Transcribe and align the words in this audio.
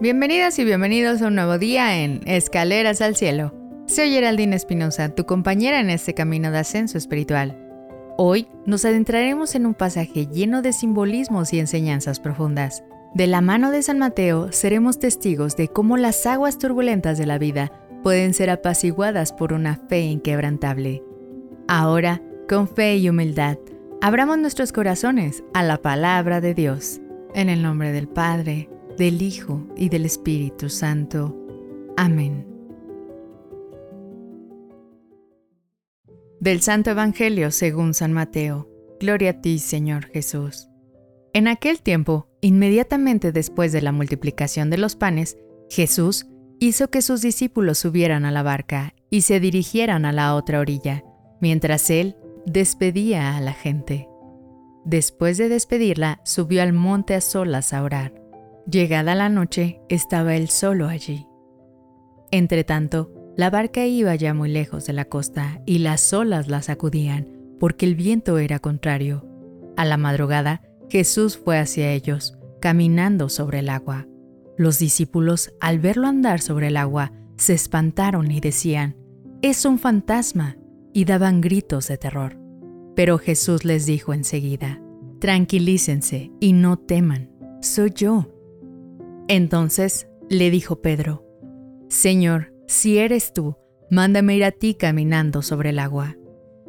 Bienvenidas 0.00 0.58
y 0.58 0.64
bienvenidos 0.64 1.20
a 1.20 1.26
un 1.26 1.34
nuevo 1.34 1.58
día 1.58 2.02
en 2.02 2.22
Escaleras 2.24 3.02
al 3.02 3.16
Cielo. 3.16 3.52
Soy 3.86 4.10
Geraldine 4.10 4.56
Espinosa, 4.56 5.14
tu 5.14 5.26
compañera 5.26 5.78
en 5.78 5.90
este 5.90 6.14
camino 6.14 6.50
de 6.50 6.56
ascenso 6.56 6.96
espiritual. 6.96 7.58
Hoy 8.16 8.48
nos 8.64 8.86
adentraremos 8.86 9.54
en 9.54 9.66
un 9.66 9.74
pasaje 9.74 10.26
lleno 10.26 10.62
de 10.62 10.72
simbolismos 10.72 11.52
y 11.52 11.58
enseñanzas 11.58 12.18
profundas. 12.18 12.82
De 13.12 13.26
la 13.26 13.42
mano 13.42 13.70
de 13.70 13.82
San 13.82 13.98
Mateo 13.98 14.52
seremos 14.52 14.98
testigos 14.98 15.54
de 15.54 15.68
cómo 15.68 15.98
las 15.98 16.24
aguas 16.24 16.56
turbulentas 16.56 17.18
de 17.18 17.26
la 17.26 17.36
vida 17.36 17.70
pueden 18.02 18.32
ser 18.32 18.48
apaciguadas 18.48 19.34
por 19.34 19.52
una 19.52 19.76
fe 19.90 20.00
inquebrantable. 20.00 21.02
Ahora, 21.68 22.22
con 22.48 22.68
fe 22.68 22.96
y 22.96 23.10
humildad, 23.10 23.58
abramos 24.00 24.38
nuestros 24.38 24.72
corazones 24.72 25.44
a 25.52 25.62
la 25.62 25.76
palabra 25.76 26.40
de 26.40 26.54
Dios. 26.54 27.02
En 27.34 27.50
el 27.50 27.60
nombre 27.60 27.92
del 27.92 28.08
Padre, 28.08 28.70
del 29.00 29.22
Hijo 29.22 29.66
y 29.78 29.88
del 29.88 30.04
Espíritu 30.04 30.68
Santo. 30.68 31.34
Amén. 31.96 32.46
Del 36.38 36.60
Santo 36.60 36.90
Evangelio 36.90 37.50
según 37.50 37.94
San 37.94 38.12
Mateo. 38.12 38.68
Gloria 39.00 39.30
a 39.30 39.40
ti, 39.40 39.58
Señor 39.58 40.04
Jesús. 40.08 40.68
En 41.32 41.48
aquel 41.48 41.80
tiempo, 41.80 42.28
inmediatamente 42.42 43.32
después 43.32 43.72
de 43.72 43.80
la 43.80 43.92
multiplicación 43.92 44.68
de 44.68 44.76
los 44.76 44.96
panes, 44.96 45.38
Jesús 45.70 46.26
hizo 46.58 46.90
que 46.90 47.00
sus 47.00 47.22
discípulos 47.22 47.78
subieran 47.78 48.26
a 48.26 48.30
la 48.30 48.42
barca 48.42 48.92
y 49.08 49.22
se 49.22 49.40
dirigieran 49.40 50.04
a 50.04 50.12
la 50.12 50.34
otra 50.34 50.60
orilla, 50.60 51.04
mientras 51.40 51.88
él 51.88 52.16
despedía 52.44 53.34
a 53.34 53.40
la 53.40 53.54
gente. 53.54 54.10
Después 54.84 55.38
de 55.38 55.48
despedirla, 55.48 56.20
subió 56.26 56.62
al 56.62 56.74
monte 56.74 57.14
a 57.14 57.22
solas 57.22 57.72
a 57.72 57.82
orar. 57.82 58.19
Llegada 58.70 59.16
la 59.16 59.28
noche, 59.28 59.80
estaba 59.88 60.36
él 60.36 60.48
solo 60.48 60.86
allí. 60.86 61.26
Entretanto, 62.30 63.12
la 63.36 63.50
barca 63.50 63.84
iba 63.86 64.14
ya 64.14 64.32
muy 64.32 64.48
lejos 64.48 64.86
de 64.86 64.92
la 64.92 65.06
costa 65.06 65.60
y 65.66 65.78
las 65.78 66.12
olas 66.12 66.46
la 66.46 66.62
sacudían 66.62 67.40
porque 67.58 67.84
el 67.84 67.96
viento 67.96 68.38
era 68.38 68.60
contrario. 68.60 69.26
A 69.76 69.84
la 69.84 69.96
madrugada, 69.96 70.62
Jesús 70.88 71.36
fue 71.36 71.58
hacia 71.58 71.92
ellos, 71.92 72.38
caminando 72.60 73.28
sobre 73.28 73.58
el 73.58 73.70
agua. 73.70 74.06
Los 74.56 74.78
discípulos, 74.78 75.52
al 75.60 75.80
verlo 75.80 76.06
andar 76.06 76.40
sobre 76.40 76.68
el 76.68 76.76
agua, 76.76 77.12
se 77.36 77.54
espantaron 77.54 78.30
y 78.30 78.40
decían, 78.40 78.96
Es 79.42 79.64
un 79.64 79.78
fantasma, 79.78 80.56
y 80.92 81.06
daban 81.06 81.40
gritos 81.40 81.88
de 81.88 81.96
terror. 81.96 82.38
Pero 82.94 83.18
Jesús 83.18 83.64
les 83.64 83.86
dijo 83.86 84.14
enseguida, 84.14 84.80
Tranquilícense 85.18 86.30
y 86.40 86.52
no 86.52 86.78
teman, 86.78 87.30
soy 87.60 87.92
yo. 87.94 88.39
Entonces 89.32 90.08
le 90.28 90.50
dijo 90.50 90.82
Pedro, 90.82 91.24
Señor, 91.88 92.52
si 92.66 92.98
eres 92.98 93.32
tú, 93.32 93.56
mándame 93.88 94.34
ir 94.34 94.42
a 94.42 94.50
ti 94.50 94.74
caminando 94.74 95.42
sobre 95.42 95.70
el 95.70 95.78
agua. 95.78 96.16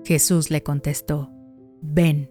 Jesús 0.05 0.51
le 0.51 0.61
contestó, 0.61 1.31
Ven. 1.81 2.29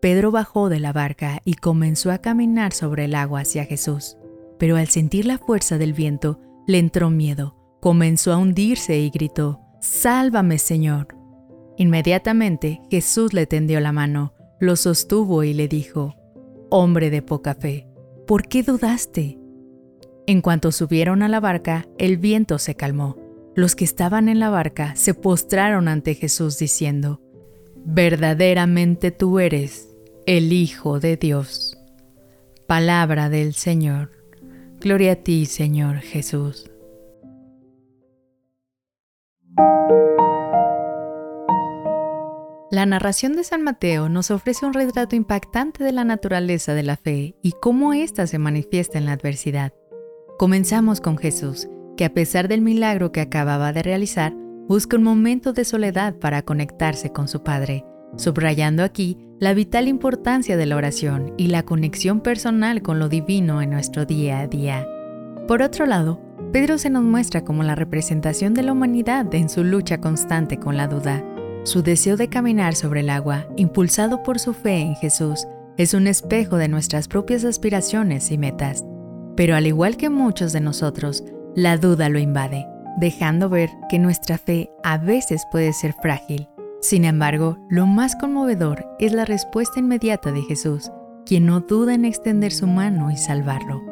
Pedro 0.00 0.32
bajó 0.32 0.68
de 0.68 0.80
la 0.80 0.92
barca 0.92 1.40
y 1.44 1.54
comenzó 1.54 2.10
a 2.10 2.18
caminar 2.18 2.72
sobre 2.72 3.04
el 3.04 3.14
agua 3.14 3.42
hacia 3.42 3.64
Jesús, 3.64 4.16
pero 4.58 4.76
al 4.76 4.88
sentir 4.88 5.24
la 5.24 5.38
fuerza 5.38 5.78
del 5.78 5.92
viento, 5.92 6.40
le 6.66 6.78
entró 6.78 7.08
miedo, 7.08 7.54
comenzó 7.80 8.32
a 8.32 8.38
hundirse 8.38 8.98
y 8.98 9.08
gritó, 9.08 9.60
Sálvame, 9.80 10.58
Señor. 10.58 11.16
Inmediatamente 11.76 12.80
Jesús 12.90 13.32
le 13.32 13.46
tendió 13.46 13.78
la 13.78 13.92
mano, 13.92 14.34
lo 14.58 14.74
sostuvo 14.74 15.44
y 15.44 15.54
le 15.54 15.68
dijo, 15.68 16.16
Hombre 16.70 17.10
de 17.10 17.22
poca 17.22 17.54
fe, 17.54 17.87
¿por 18.28 18.46
qué 18.46 18.62
dudaste? 18.62 19.38
En 20.26 20.42
cuanto 20.42 20.70
subieron 20.70 21.22
a 21.22 21.28
la 21.28 21.40
barca, 21.40 21.88
el 21.96 22.18
viento 22.18 22.58
se 22.58 22.74
calmó. 22.74 23.16
Los 23.56 23.74
que 23.74 23.84
estaban 23.84 24.28
en 24.28 24.38
la 24.38 24.50
barca 24.50 24.94
se 24.96 25.14
postraron 25.14 25.88
ante 25.88 26.14
Jesús 26.14 26.58
diciendo, 26.58 27.22
Verdaderamente 27.86 29.12
tú 29.12 29.38
eres 29.38 29.88
el 30.26 30.52
Hijo 30.52 31.00
de 31.00 31.16
Dios. 31.16 31.78
Palabra 32.66 33.30
del 33.30 33.54
Señor. 33.54 34.10
Gloria 34.78 35.12
a 35.12 35.16
ti, 35.16 35.46
Señor 35.46 36.00
Jesús. 36.00 36.70
La 42.70 42.84
narración 42.84 43.32
de 43.32 43.44
San 43.44 43.62
Mateo 43.62 44.10
nos 44.10 44.30
ofrece 44.30 44.66
un 44.66 44.74
retrato 44.74 45.16
impactante 45.16 45.82
de 45.82 45.92
la 45.92 46.04
naturaleza 46.04 46.74
de 46.74 46.82
la 46.82 46.98
fe 46.98 47.34
y 47.40 47.52
cómo 47.62 47.94
ésta 47.94 48.26
se 48.26 48.38
manifiesta 48.38 48.98
en 48.98 49.06
la 49.06 49.12
adversidad. 49.12 49.72
Comenzamos 50.38 51.00
con 51.00 51.16
Jesús, 51.16 51.66
que 51.96 52.04
a 52.04 52.12
pesar 52.12 52.46
del 52.46 52.60
milagro 52.60 53.10
que 53.10 53.22
acababa 53.22 53.72
de 53.72 53.82
realizar, 53.82 54.34
busca 54.68 54.98
un 54.98 55.02
momento 55.02 55.54
de 55.54 55.64
soledad 55.64 56.16
para 56.16 56.42
conectarse 56.42 57.10
con 57.10 57.26
su 57.26 57.42
Padre, 57.42 57.86
subrayando 58.18 58.84
aquí 58.84 59.16
la 59.38 59.54
vital 59.54 59.88
importancia 59.88 60.58
de 60.58 60.66
la 60.66 60.76
oración 60.76 61.32
y 61.38 61.46
la 61.46 61.62
conexión 61.62 62.20
personal 62.20 62.82
con 62.82 62.98
lo 62.98 63.08
divino 63.08 63.62
en 63.62 63.70
nuestro 63.70 64.04
día 64.04 64.40
a 64.40 64.46
día. 64.46 64.86
Por 65.46 65.62
otro 65.62 65.86
lado, 65.86 66.20
Pedro 66.52 66.76
se 66.76 66.90
nos 66.90 67.02
muestra 67.02 67.44
como 67.44 67.62
la 67.62 67.76
representación 67.76 68.52
de 68.52 68.62
la 68.62 68.72
humanidad 68.72 69.34
en 69.34 69.48
su 69.48 69.64
lucha 69.64 70.02
constante 70.02 70.58
con 70.58 70.76
la 70.76 70.86
duda 70.86 71.24
su 71.68 71.82
deseo 71.82 72.16
de 72.16 72.28
caminar 72.28 72.74
sobre 72.74 73.00
el 73.00 73.10
agua, 73.10 73.46
impulsado 73.56 74.22
por 74.22 74.38
su 74.38 74.54
fe 74.54 74.80
en 74.80 74.96
Jesús, 74.96 75.46
es 75.76 75.94
un 75.94 76.06
espejo 76.06 76.56
de 76.56 76.66
nuestras 76.66 77.06
propias 77.08 77.44
aspiraciones 77.44 78.32
y 78.32 78.38
metas. 78.38 78.84
Pero 79.36 79.54
al 79.54 79.66
igual 79.66 79.96
que 79.96 80.08
muchos 80.08 80.52
de 80.52 80.60
nosotros, 80.60 81.22
la 81.54 81.76
duda 81.76 82.08
lo 82.08 82.18
invade, 82.18 82.66
dejando 82.98 83.48
ver 83.48 83.68
que 83.88 83.98
nuestra 83.98 84.38
fe 84.38 84.70
a 84.82 84.98
veces 84.98 85.46
puede 85.52 85.72
ser 85.72 85.94
frágil. 86.00 86.48
Sin 86.80 87.04
embargo, 87.04 87.58
lo 87.68 87.86
más 87.86 88.16
conmovedor 88.16 88.86
es 88.98 89.12
la 89.12 89.24
respuesta 89.24 89.78
inmediata 89.78 90.32
de 90.32 90.42
Jesús, 90.42 90.90
quien 91.26 91.46
no 91.46 91.60
duda 91.60 91.94
en 91.94 92.04
extender 92.04 92.52
su 92.52 92.66
mano 92.66 93.10
y 93.10 93.16
salvarlo. 93.16 93.82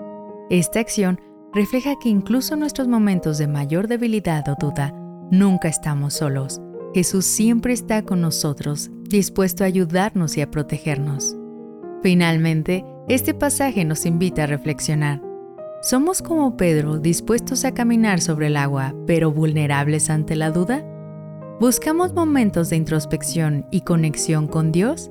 Esta 0.49 0.81
acción 0.81 1.21
refleja 1.53 1.95
que 2.03 2.09
incluso 2.09 2.55
en 2.55 2.61
nuestros 2.61 2.89
momentos 2.89 3.39
de 3.39 3.49
mayor 3.49 3.87
debilidad 3.87 4.49
o 4.49 4.57
duda, 4.59 4.93
nunca 5.31 5.69
estamos 5.69 6.15
solos 6.15 6.61
Jesús 6.97 7.27
siempre 7.27 7.75
está 7.75 8.01
con 8.01 8.23
nosotros, 8.23 8.91
dispuesto 9.03 9.65
a 9.65 9.67
ayudarnos 9.67 10.39
y 10.39 10.41
a 10.41 10.51
protegernos. 10.51 11.37
Finalmente, 12.03 12.87
este 13.07 13.35
pasaje 13.35 13.85
nos 13.85 14.07
invita 14.07 14.45
a 14.45 14.47
reflexionar. 14.47 15.21
¿Somos 15.83 16.23
como 16.23 16.57
Pedro 16.57 16.97
dispuestos 16.97 17.67
a 17.67 17.75
caminar 17.75 18.23
sobre 18.23 18.47
el 18.47 18.57
agua, 18.57 18.95
pero 19.07 19.31
vulnerables 19.31 20.09
ante 20.09 20.37
la 20.37 20.51
duda? 20.51 20.87
¿Buscamos 21.61 22.15
momentos 22.15 22.71
de 22.71 22.77
introspección 22.77 23.67
y 23.71 23.83
conexión 23.83 24.47
con 24.47 24.73
Dios? 24.73 25.11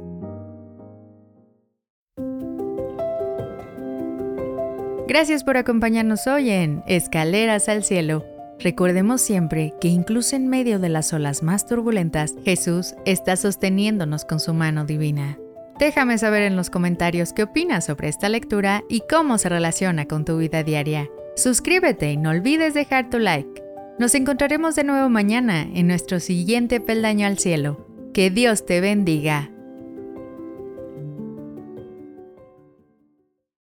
Gracias 5.08 5.44
por 5.44 5.58
acompañarnos 5.58 6.26
hoy 6.26 6.50
en 6.50 6.82
Escaleras 6.88 7.70
al 7.70 7.84
Cielo 7.84 8.26
Recordemos 8.60 9.22
siempre 9.22 9.74
que 9.82 9.90
incluso 9.90 10.36
en 10.36 10.48
medio 10.48 10.80
de 10.80 10.90
las 10.90 11.12
olas 11.14 11.44
más 11.44 11.66
turbulentas, 11.66 12.34
Jesús 12.46 12.96
está 13.06 13.36
sosteniéndonos 13.36 14.26
con 14.26 14.40
su 14.40 14.54
mano 14.54 14.86
divina. 14.86 15.38
Déjame 15.78 16.18
saber 16.18 16.44
en 16.44 16.56
los 16.56 16.70
comentarios 16.70 17.34
qué 17.34 17.44
opinas 17.44 17.86
sobre 17.86 18.08
esta 18.08 18.30
lectura 18.30 18.84
y 18.90 19.02
cómo 19.10 19.38
se 19.38 19.50
relaciona 19.50 20.06
con 20.06 20.24
tu 20.24 20.38
vida 20.38 20.64
diaria. 20.64 21.10
Suscríbete 21.36 22.12
y 22.14 22.18
no 22.18 22.30
olvides 22.30 22.74
dejar 22.74 23.10
tu 23.10 23.20
like. 23.20 23.62
Nos 24.00 24.16
encontraremos 24.16 24.76
de 24.76 24.86
nuevo 24.86 25.10
mañana 25.10 25.64
en 25.74 25.88
nuestro 25.88 26.22
siguiente 26.22 26.80
peldaño 26.80 27.28
al 27.28 27.40
cielo. 27.40 27.86
Que 28.14 28.30
Dios 28.30 28.66
te 28.66 28.80
bendiga. 28.80 29.52